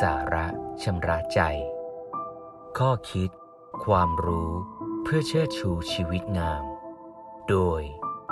[0.00, 0.46] สาระ
[0.82, 1.40] ชำระใจ
[2.78, 3.30] ข้อคิด
[3.84, 4.50] ความรู้
[5.02, 6.62] เพื่อเชิดชูชีวิตงาม
[7.48, 7.80] โดย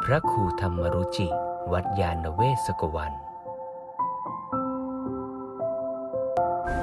[0.04, 1.28] พระครูธรรมรุจิ
[1.72, 3.12] วัดยาณเวศกวัน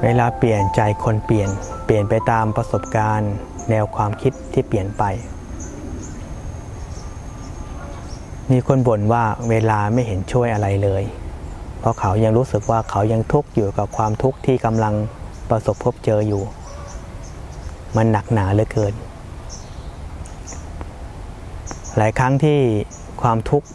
[0.03, 1.49] เวลาเปลี่ยนใจคนเปลี่ยน
[1.85, 3.33] เปลี่ยนไปตามประสบการณ์
[3.69, 5.03] แนวความคิดที่เปลี่ยนไป
[8.51, 11.05] มีคนบ่นว่าเวลาไม่เห็นช่วยอะไรเลย
[11.79, 14.93] เพราะเขายังรู้สึกว่าเขายังทุกข์อยู่กับความทุกข์ที่กำลัง
[15.49, 16.43] ประสบพบเจออยู่
[17.95, 18.93] มันหนักหนาเหลือเกิน
[21.97, 22.59] หลายครั้งที่
[23.21, 23.67] ความทุกข์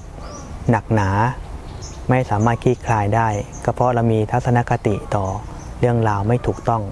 [0.71, 1.11] หนักหนา
[2.11, 3.29] ไม่สามารถคลี่คลายได้
[3.65, 5.27] ก็เพราะเรามีทัศนคติต่อ
[5.81, 6.83] เรื่องราวไม่ถูกต้อง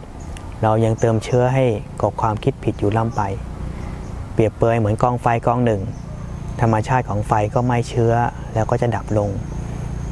[0.63, 1.65] เรายังเติมเชื้อให้
[2.01, 3.23] กับความคิดผิดอยู่ล่ำไป
[4.33, 5.83] เปรียบเปยเหมือนกองไฟกองหนึ่ง
[6.61, 8.15] ธรรมชาติของไฟก็ไม่เชื้อ
[8.55, 9.31] แล้วก็จะดับลง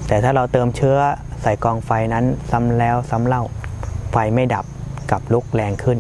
[0.09, 0.99] แต่ถ้าเราเติมเชื้อ
[1.43, 3.43] ใส่กองไฟนั้นซ้ำแล้วซ้ำเล่า
[4.13, 4.65] ไฟไม่ดับ
[5.11, 5.99] กับลุกแรงขึ้น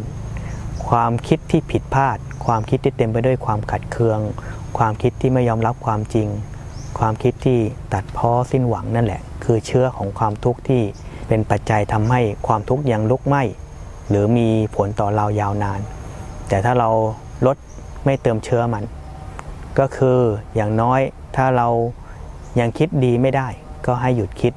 [0.89, 4.21] ความคิดที่ผิดพลาด ความคิดที่เต็มไปด้วยความขัดเคือง
[4.79, 6.29] ความคิดที่ไม่ยอมรับความจริง
[6.99, 7.59] ความคิดที่
[7.95, 10.83] ตัดพ้อสิ้นหวังนั่นแหละ คือเชื้อของความทุกข์ที่
[11.29, 13.43] เป็นปัจจัยทำให้ความทุกข์ยังลุกไหม้
[14.09, 15.81] หรือมีผลต่อเรายาวนาน
[16.49, 16.91] แต่ถ้าเรา
[17.47, 17.57] ลด
[18.05, 18.85] ไม่เติมเชื้อมัน
[19.79, 20.19] ก็คือ
[20.55, 21.01] อย่างน้อย
[21.37, 21.69] ถ้าเรา
[22.61, 23.49] ยังคิดดีไม่ได้
[23.87, 24.53] ก็ให้หยุดคิด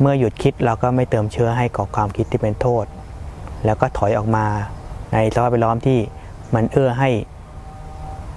[0.00, 2.84] เมื่อหยุดคิดเราก็ไม่เติมเชื้อให้กับความคิดที่เป็นโทษ
[3.64, 4.46] แล้วก็ถอยออกมา
[5.12, 5.98] ในสภาพแวดล้อมที่
[6.54, 7.10] มันเอื้อให้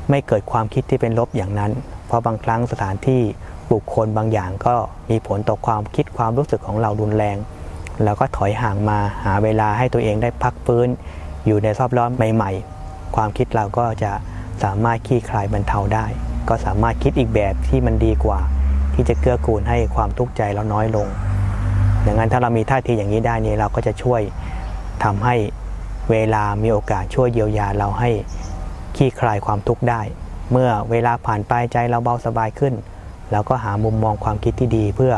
[0.09, 1.71] ไม่เกิดความคิดที่เป็นลบอย่างนั้น
[2.07, 3.21] เพราะบางครั้งสถานที่
[3.71, 4.75] บุคคลบางอย่างก็
[5.09, 7.37] มีผลต่อความคิดความรู้สึกของเรารุนแรง
[8.03, 10.87] แล้วก็ถอยห่างมาหาเวลาให้ตัวเองได้พักฟื้น
[11.45, 14.11] อยู่ในสภาพล้อมใหม่ๆ ความคิดเราก็จะ
[14.63, 16.05] สามารถคลี่คลายบรรเทาได้
[16.49, 18.39] ก็สามารถคิดอีกแบบที่มันดีกว่า
[18.97, 21.07] ที่จะเกื้อกูลให้ความทุกข์ใจเราน้อยลง
[22.05, 24.21] ดังนั้นถ้าเรามีท่าทีอย่างนี้ได้นี่เราก็จะช่วย
[25.03, 25.35] ทำให้
[26.11, 28.09] เวลามีโอกาสช่วยเยียวยาเราให้
[28.95, 30.01] คลี่คลายความทุกข์ได้
[30.51, 32.73] เมื่อเวลาผ่านไปใจเราเบาสบายขึ้น
[33.31, 35.13] เราก็หามุมมองความคิดที่ดีเพื่อ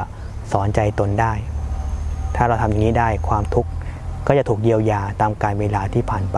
[0.52, 1.34] สอนใจตนได้
[2.36, 3.70] ถ้าเราทำอย่างนี้ได้ความทุกข์
[4.28, 6.38] ก็จะถูกเยียวยาตามการเวลาที่ผ่านไป